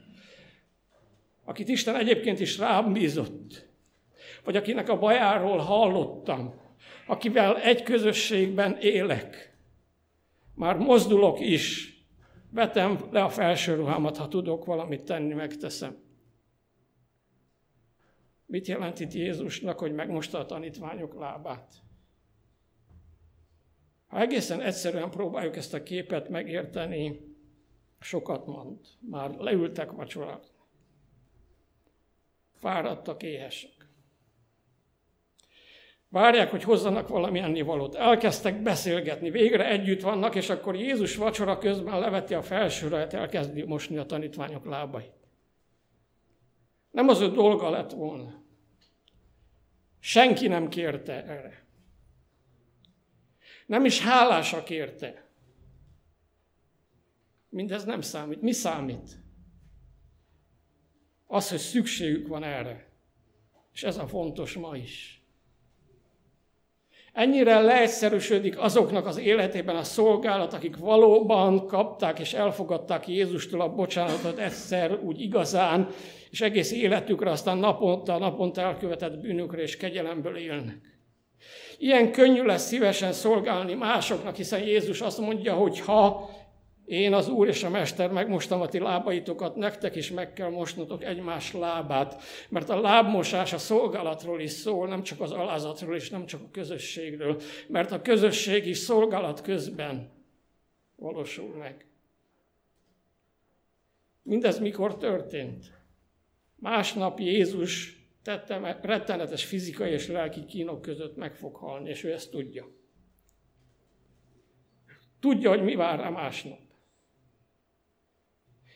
akit 1.44 1.68
Isten 1.68 1.96
egyébként 1.96 2.40
is 2.40 2.58
rám 2.58 2.92
bízott, 2.92 3.68
vagy 4.44 4.56
akinek 4.56 4.88
a 4.88 4.98
bajáról 4.98 5.58
hallottam, 5.58 6.54
akivel 7.10 7.60
egy 7.60 7.82
közösségben 7.82 8.76
élek. 8.80 9.56
Már 10.54 10.76
mozdulok 10.76 11.40
is, 11.40 11.94
vetem 12.50 13.08
le 13.10 13.22
a 13.22 13.28
felső 13.28 13.74
ruhámat, 13.74 14.16
ha 14.16 14.28
tudok 14.28 14.64
valamit 14.64 15.04
tenni, 15.04 15.34
megteszem. 15.34 15.96
Mit 18.46 18.66
jelent 18.66 19.00
itt 19.00 19.12
Jézusnak, 19.12 19.78
hogy 19.78 19.92
megmosta 19.92 20.38
a 20.38 20.46
tanítványok 20.46 21.14
lábát? 21.14 21.74
Ha 24.06 24.20
egészen 24.20 24.60
egyszerűen 24.60 25.10
próbáljuk 25.10 25.56
ezt 25.56 25.74
a 25.74 25.82
képet 25.82 26.28
megérteni, 26.28 27.20
sokat 28.00 28.46
mond. 28.46 28.78
Már 29.10 29.30
leültek 29.30 29.90
vacsorázni. 29.90 30.54
Fáradtak, 32.58 33.22
éhesek. 33.22 33.79
Várják, 36.10 36.50
hogy 36.50 36.62
hozzanak 36.62 37.08
valami 37.08 37.38
ennivalót. 37.38 37.94
Elkezdtek 37.94 38.62
beszélgetni, 38.62 39.30
végre 39.30 39.68
együtt 39.68 40.00
vannak, 40.00 40.34
és 40.34 40.48
akkor 40.48 40.76
Jézus 40.76 41.16
vacsora 41.16 41.58
közben 41.58 41.98
leveti 41.98 42.34
a 42.34 42.42
felsőret, 42.42 43.14
elkezdi 43.14 43.62
mosni 43.62 43.96
a 43.96 44.06
tanítványok 44.06 44.64
lábait. 44.64 45.12
Nem 46.90 47.08
az 47.08 47.20
ő 47.20 47.30
dolga 47.30 47.70
lett 47.70 47.90
volna. 47.90 48.42
Senki 49.98 50.48
nem 50.48 50.68
kérte 50.68 51.24
erre. 51.24 51.66
Nem 53.66 53.84
is 53.84 54.00
hálásak 54.00 54.70
érte. 54.70 55.28
Mindez 57.48 57.84
nem 57.84 58.00
számít. 58.00 58.42
Mi 58.42 58.52
számít? 58.52 59.18
Az, 61.26 61.50
hogy 61.50 61.58
szükségük 61.58 62.28
van 62.28 62.42
erre. 62.42 62.88
És 63.72 63.82
ez 63.82 63.96
a 63.96 64.06
fontos 64.06 64.54
ma 64.54 64.76
is. 64.76 65.19
Ennyire 67.12 67.60
leegyszerűsödik 67.60 68.58
azoknak 68.58 69.06
az 69.06 69.18
életében 69.18 69.76
a 69.76 69.82
szolgálat, 69.82 70.52
akik 70.52 70.76
valóban 70.76 71.66
kapták 71.66 72.18
és 72.18 72.32
elfogadták 72.32 73.08
Jézustól 73.08 73.60
a 73.60 73.74
bocsánatot 73.74 74.38
egyszer 74.38 74.98
úgy 75.02 75.20
igazán, 75.20 75.88
és 76.30 76.40
egész 76.40 76.72
életükre 76.72 77.30
aztán 77.30 77.58
naponta, 77.58 78.18
naponta 78.18 78.60
elkövetett 78.60 79.20
bűnökre 79.20 79.62
és 79.62 79.76
kegyelemből 79.76 80.36
élnek. 80.36 80.78
Ilyen 81.78 82.12
könnyű 82.12 82.42
lesz 82.42 82.66
szívesen 82.66 83.12
szolgálni 83.12 83.74
másoknak, 83.74 84.36
hiszen 84.36 84.62
Jézus 84.62 85.00
azt 85.00 85.18
mondja, 85.18 85.54
hogy 85.54 85.80
ha 85.80 86.30
én 86.90 87.12
az 87.12 87.28
Úr 87.28 87.48
és 87.48 87.62
a 87.62 87.70
Mester 87.70 88.10
megmostam 88.10 88.60
a 88.60 88.68
ti 88.68 88.78
lábaitokat, 88.78 89.56
nektek 89.56 89.96
is 89.96 90.10
meg 90.10 90.32
kell 90.32 90.48
mosnotok 90.48 91.04
egymás 91.04 91.52
lábát, 91.52 92.22
mert 92.48 92.68
a 92.68 92.80
lábmosás 92.80 93.52
a 93.52 93.58
szolgálatról 93.58 94.40
is 94.40 94.50
szól, 94.50 94.88
nem 94.88 95.02
csak 95.02 95.20
az 95.20 95.32
alázatról 95.32 95.94
és 95.94 96.10
nem 96.10 96.26
csak 96.26 96.40
a 96.42 96.50
közösségről, 96.50 97.40
mert 97.68 97.92
a 97.92 98.02
közösség 98.02 98.66
is 98.66 98.78
szolgálat 98.78 99.40
közben 99.40 100.10
valósul 100.96 101.56
meg. 101.56 101.86
Mindez 104.22 104.58
mikor 104.58 104.96
történt? 104.96 105.72
Másnap 106.56 107.18
Jézus 107.18 108.04
tette, 108.22 108.78
rettenetes 108.82 109.44
fizikai 109.44 109.90
és 109.92 110.08
lelki 110.08 110.44
kínok 110.44 110.82
között 110.82 111.16
meg 111.16 111.34
fog 111.34 111.56
halni, 111.56 111.88
és 111.88 112.04
ő 112.04 112.12
ezt 112.12 112.30
tudja. 112.30 112.68
Tudja, 115.20 115.48
hogy 115.48 115.62
mi 115.62 115.74
vár 115.74 115.98
rá 115.98 116.08
másnap 116.08 116.68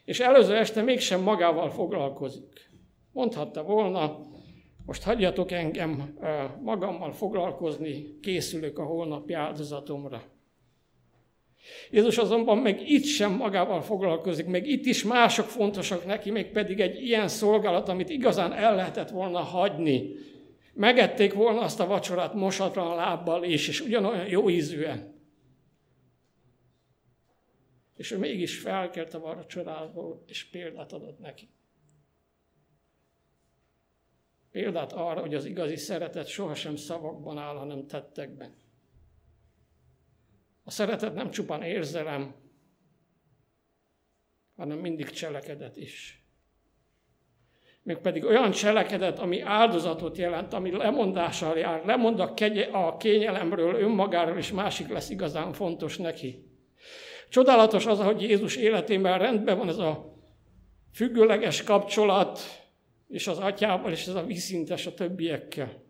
és 0.05 0.21
előző 0.21 0.57
este 0.57 0.83
mégsem 0.83 1.21
magával 1.21 1.71
foglalkozik. 1.71 2.71
Mondhatta 3.12 3.62
volna, 3.62 4.19
most 4.87 5.03
hagyjatok 5.03 5.51
engem 5.51 6.19
magammal 6.62 7.12
foglalkozni, 7.12 8.19
készülök 8.21 8.79
a 8.79 8.85
holnapi 8.85 9.33
áldozatomra. 9.33 10.23
Jézus 11.90 12.19
azonban 12.19 12.59
meg 12.59 12.90
itt 12.90 13.05
sem 13.05 13.33
magával 13.33 13.81
foglalkozik, 13.83 14.47
meg 14.47 14.67
itt 14.67 14.85
is 14.85 15.05
mások 15.05 15.47
fontosak 15.47 16.07
neki, 16.07 16.31
még 16.31 16.47
pedig 16.47 16.81
egy 16.81 17.03
ilyen 17.03 17.29
szolgálat, 17.29 17.88
amit 17.88 18.11
igazán 18.11 18.53
el 18.53 18.75
lehetett 18.75 19.11
volna 19.11 19.38
hagyni. 19.38 20.11
Megették 20.75 21.35
volna 21.35 21.61
azt 21.61 21.81
a 21.81 21.87
vacsorát 21.87 22.35
mosatlan 22.35 22.97
lábbal 22.97 23.45
is, 23.45 23.69
és 23.69 23.81
ugyanolyan 23.81 24.27
jó 24.27 24.51
ízűen. 24.51 25.13
És 27.95 28.11
ő 28.11 28.19
mégis 28.19 28.61
felkelt 28.61 29.15
a 29.15 29.19
vacsorából, 29.19 30.23
és 30.27 30.45
példát 30.45 30.93
adott 30.93 31.19
neki. 31.19 31.49
Példát 34.51 34.93
arra, 34.93 35.21
hogy 35.21 35.35
az 35.35 35.45
igazi 35.45 35.77
szeretet 35.77 36.27
sohasem 36.27 36.77
szavakban 36.77 37.39
áll, 37.39 37.57
hanem 37.57 37.87
tettekben. 37.87 38.55
A 40.65 40.71
szeretet 40.71 41.15
nem 41.15 41.31
csupán 41.31 41.63
érzelem, 41.63 42.35
hanem 44.57 44.79
mindig 44.79 45.11
cselekedet 45.11 45.77
is. 45.77 46.25
Mégpedig 47.83 48.25
olyan 48.25 48.51
cselekedet, 48.51 49.19
ami 49.19 49.41
áldozatot 49.41 50.17
jelent, 50.17 50.53
ami 50.53 50.71
lemondással 50.71 51.59
jár, 51.59 51.85
lemond 51.85 52.21
a, 52.21 52.35
kegye, 52.35 52.65
a 52.65 52.97
kényelemről, 52.97 53.75
önmagáról, 53.75 54.37
és 54.37 54.53
másik 54.53 54.89
lesz 54.89 55.11
igazán 55.11 55.53
fontos 55.53 55.99
neki. 55.99 56.54
Csodálatos 57.35 57.87
az, 57.87 57.99
hogy 57.99 58.23
Jézus 58.23 58.57
életében 58.57 59.18
rendben 59.18 59.59
van 59.59 59.68
ez 59.68 59.79
a 59.79 60.18
függőleges 60.92 61.62
kapcsolat, 61.62 62.40
és 63.09 63.27
az 63.27 63.38
atyával, 63.38 63.92
és 63.92 64.07
ez 64.07 64.14
a 64.14 64.25
viszintes 64.25 64.87
a 64.87 64.94
többiekkel. 64.94 65.83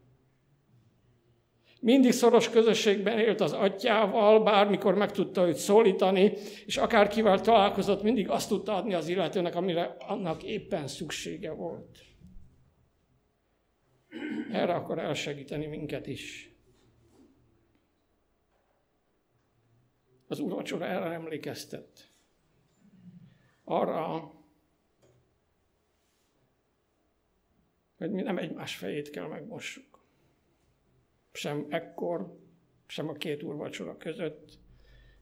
Mindig 1.81 2.13
szoros 2.13 2.51
közösségben 2.51 3.19
élt 3.19 3.41
az 3.41 3.53
atyával, 3.53 4.43
bármikor 4.43 4.95
meg 4.95 5.11
tudta 5.11 5.47
őt 5.47 5.57
szólítani, 5.57 6.33
és 6.67 6.77
akárkivel 6.77 7.41
találkozott, 7.41 8.03
mindig 8.03 8.29
azt 8.29 8.49
tudta 8.49 8.75
adni 8.75 8.95
az 8.95 9.09
illetőnek, 9.09 9.55
amire 9.55 9.97
annak 9.99 10.43
éppen 10.43 10.87
szüksége 10.87 11.53
volt. 11.53 11.99
Erre 14.53 14.75
akar 14.75 14.99
elsegíteni 14.99 15.67
minket 15.67 16.07
is. 16.07 16.54
Az 20.35 20.41
úrvacsora 20.41 20.87
erre 20.87 21.11
emlékeztet. 21.11 22.11
Arra, 23.65 24.33
hogy 27.97 28.11
mi 28.11 28.23
nem 28.23 28.39
egymás 28.39 28.77
fejét 28.77 29.11
kell 29.11 29.27
megmossuk. 29.27 30.05
Sem 31.33 31.67
ekkor, 31.69 32.39
sem 32.87 33.09
a 33.09 33.13
két 33.13 33.43
úrvacsora 33.43 33.97
között, 33.97 34.59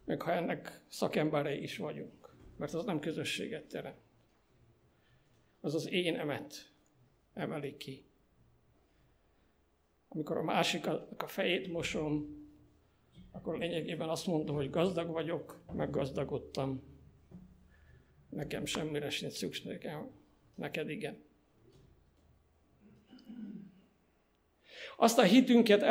meg 0.04 0.22
ha 0.22 0.32
ennek 0.32 0.84
szakemberei 0.88 1.62
is 1.62 1.76
vagyunk. 1.76 2.34
Mert 2.56 2.74
az 2.74 2.84
nem 2.84 3.00
közösséget 3.00 3.66
teremt. 3.66 4.00
Az 5.60 5.74
az 5.74 5.90
én 5.90 6.16
emet 6.16 6.72
emeli 7.32 7.76
ki. 7.76 8.04
Amikor 10.08 10.36
a 10.36 10.42
másiknak 10.42 11.22
a 11.22 11.26
fejét 11.26 11.72
mosom, 11.72 12.41
akkor 13.32 13.58
lényegében 13.58 14.08
azt 14.08 14.26
mondom, 14.26 14.56
hogy 14.56 14.70
gazdag 14.70 15.10
vagyok, 15.10 15.62
meggazdagodtam. 15.72 16.82
Nekem 18.28 18.64
semmire 18.64 19.10
sincs 19.10 19.32
szükségem, 19.32 20.10
neked 20.54 20.90
igen. 20.90 21.24
Azt 24.96 25.18
a 25.18 25.22
hitünket 25.22 25.82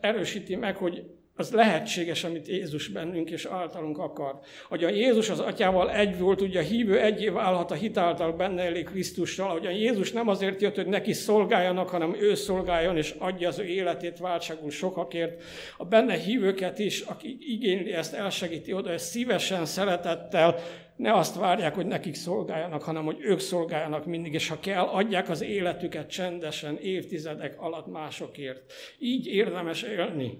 erősíti 0.00 0.56
meg, 0.56 0.76
hogy 0.76 1.19
az 1.40 1.50
lehetséges, 1.50 2.24
amit 2.24 2.48
Jézus 2.48 2.88
bennünk 2.88 3.30
és 3.30 3.44
általunk 3.44 3.98
akar. 3.98 4.38
A 4.68 4.76
Jézus 4.76 5.30
az 5.30 5.40
atyával 5.40 5.90
egy 5.90 6.18
volt, 6.18 6.40
ugye 6.40 6.58
a 6.58 6.62
hívő 6.62 7.00
egyé 7.00 7.28
válhat 7.28 7.70
a 7.70 7.74
hitáltal 7.74 8.32
benne 8.32 8.62
elég 8.62 8.84
Krisztussal, 8.84 9.48
hogy 9.48 9.66
a 9.66 9.70
Jézus 9.70 10.12
nem 10.12 10.28
azért 10.28 10.60
jött, 10.60 10.74
hogy 10.74 10.86
neki 10.86 11.12
szolgáljanak, 11.12 11.88
hanem 11.88 12.16
ő 12.20 12.34
szolgáljon 12.34 12.96
és 12.96 13.14
adja 13.18 13.48
az 13.48 13.58
ő 13.58 13.64
életét 13.64 14.18
váltságul 14.18 14.70
sokakért. 14.70 15.42
A 15.76 15.84
benne 15.84 16.14
hívőket 16.14 16.78
is, 16.78 17.00
aki 17.00 17.36
igényli 17.40 17.92
ezt, 17.92 18.14
elsegíti 18.14 18.72
oda, 18.72 18.92
és 18.92 19.00
szívesen, 19.00 19.66
szeretettel 19.66 20.58
ne 20.96 21.14
azt 21.14 21.36
várják, 21.36 21.74
hogy 21.74 21.86
nekik 21.86 22.14
szolgáljanak, 22.14 22.82
hanem 22.82 23.04
hogy 23.04 23.16
ők 23.20 23.38
szolgáljanak 23.38 24.06
mindig, 24.06 24.32
és 24.32 24.48
ha 24.48 24.60
kell, 24.60 24.84
adják 24.84 25.28
az 25.28 25.42
életüket 25.42 26.10
csendesen, 26.10 26.78
évtizedek 26.78 27.60
alatt 27.60 27.86
másokért. 27.86 28.72
Így 28.98 29.26
érdemes 29.26 29.82
élni. 29.82 30.38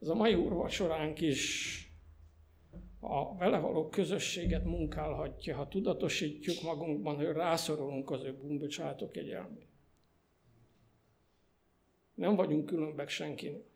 Ez 0.00 0.08
a 0.08 0.14
mai 0.14 0.34
úrvacsoránk 0.34 1.20
is 1.20 1.82
a 3.00 3.36
vele 3.36 3.58
való 3.58 3.88
közösséget 3.88 4.64
munkálhatja, 4.64 5.56
ha 5.56 5.68
tudatosítjuk 5.68 6.62
magunkban, 6.62 7.16
hogy 7.16 7.26
rászorulunk 7.26 8.10
az 8.10 8.24
ő 8.24 8.36
bumbocsátok 8.36 9.16
egyelmét. 9.16 9.66
Nem 12.14 12.36
vagyunk 12.36 12.66
különbek 12.66 13.08
senkinek. 13.08 13.66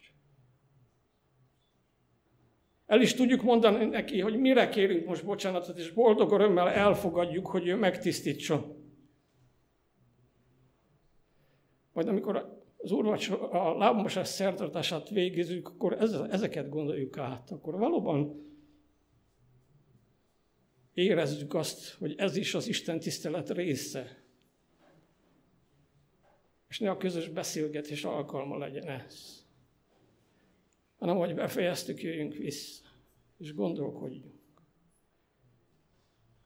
El 2.87 3.01
is 3.01 3.15
tudjuk 3.15 3.43
mondani 3.43 3.85
neki, 3.85 4.21
hogy 4.21 4.41
mire 4.41 4.69
kérünk 4.69 5.07
most 5.07 5.25
bocsánatot, 5.25 5.79
és 5.79 5.91
boldog 5.91 6.33
örömmel 6.33 6.69
elfogadjuk, 6.69 7.47
hogy 7.47 7.67
ő 7.67 7.77
megtisztítson. 7.77 8.83
Majd 11.93 12.09
amikor 12.09 12.62
az 12.83 12.91
úrvacsor, 12.91 13.55
a 13.55 13.77
lábmosás 13.77 14.29
szertartását 14.29 15.09
végezzük, 15.09 15.69
akkor 15.69 15.93
ezeket 16.31 16.69
gondoljuk 16.69 17.19
át. 17.19 17.51
Akkor 17.51 17.79
valóban 17.79 18.47
érezzük 20.95 21.55
azt, 21.55 21.95
hogy 21.95 22.15
ez 22.17 22.37
is 22.37 22.55
az 22.55 22.69
Isten 22.69 23.01
tisztelet 23.01 23.51
része. 23.51 24.25
És 26.69 26.79
ne 26.79 26.91
a 26.91 26.97
közös 26.97 27.29
beszélgetés 27.29 28.05
alkalma 28.05 28.59
legyen 28.59 28.89
ez. 28.89 29.47
Hanem, 30.97 31.17
hogy 31.17 31.35
befejeztük, 31.35 32.03
jöjjünk 32.03 32.35
vissza, 32.35 32.85
és 33.39 33.55
gondolkodjunk. 33.55 34.41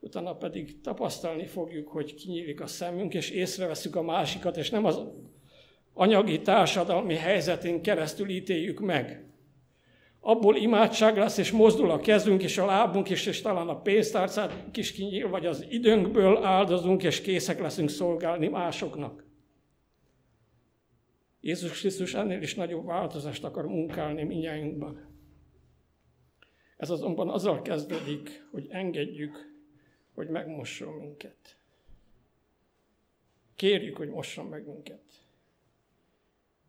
Utána 0.01 0.37
pedig 0.37 0.81
tapasztalni 0.81 1.47
fogjuk, 1.47 1.89
hogy 1.89 2.15
kinyílik 2.15 2.61
a 2.61 2.67
szemünk, 2.67 3.15
és 3.15 3.31
észreveszünk 3.31 3.97
a 3.97 4.03
másikat, 4.03 4.57
és 4.57 4.71
nem 4.71 4.85
az 4.85 5.01
anyagi 5.99 6.41
társadalmi 6.41 7.15
helyzetén 7.15 7.83
keresztül 7.83 8.29
ítéljük 8.29 8.81
meg. 8.81 9.25
Abból 10.21 10.57
imádság 10.57 11.17
lesz, 11.17 11.39
és 11.39 11.51
mozdul 11.51 11.91
a 11.91 12.01
kezünk 12.01 12.43
és 12.43 12.59
a 12.59 12.67
lábunk 12.67 13.11
is, 13.11 13.27
és 13.27 13.41
talán 13.41 13.69
a 13.69 13.81
pénztárcát 13.81 14.77
is 14.77 14.93
kinyíl, 14.93 15.29
vagy 15.29 15.47
az 15.47 15.67
időnkből 15.69 16.45
áldozunk, 16.45 17.03
és 17.03 17.21
készek 17.21 17.61
leszünk 17.61 17.91
szolgálni 17.91 18.49
másoknak. 18.49 19.25
Jézus 21.41 21.81
Krisztus 21.81 22.15
ennél 22.15 22.43
is 22.43 22.55
nagyobb 22.55 22.87
változást 22.87 23.45
akar 23.45 23.67
munkálni 23.67 24.23
minnyájunkban. 24.23 25.15
Ez 26.77 26.91
azonban 26.91 27.29
azzal 27.29 27.63
kezdődik, 27.63 28.47
hogy 28.51 28.67
engedjük, 28.69 29.37
hogy 30.15 30.29
megmosson 30.29 30.95
minket. 30.95 31.59
Kérjük, 33.55 33.97
hogy 33.97 34.09
mosson 34.09 34.47
meg 34.47 34.67
minket. 34.67 35.26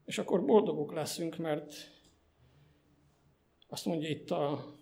És 0.08 0.18
akkor 0.18 0.46
boldogok 0.46 0.94
leszünk, 0.94 1.38
mert 1.38 1.76
azt 3.68 3.86
mondja 3.86 4.10
itt 4.10 4.32
a 4.32 4.76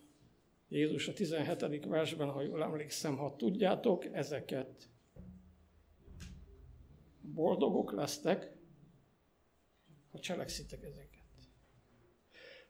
Jézus 0.68 1.08
a 1.08 1.12
17. 1.12 1.86
versben, 1.86 2.30
ha 2.30 2.42
jól 2.42 2.62
emlékszem, 2.62 3.16
ha 3.16 3.36
tudjátok 3.36 4.04
ezeket, 4.04 4.88
boldogok 7.20 7.92
lesztek, 7.92 8.56
ha 10.10 10.18
cselekszitek 10.18 10.82
ezeket. 10.82 11.24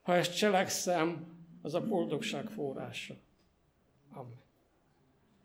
Ha 0.01 0.15
ezt 0.15 0.37
cselekszem, 0.37 1.35
az 1.63 1.75
a 1.75 1.87
boldogság 1.87 2.49
forrása. 2.49 3.15
Amen. 4.09 4.46